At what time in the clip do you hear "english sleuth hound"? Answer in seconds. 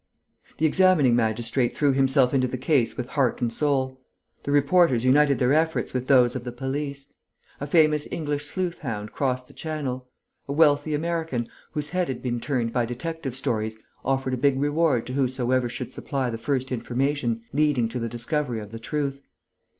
8.11-9.11